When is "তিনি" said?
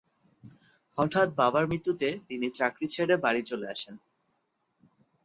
2.27-2.47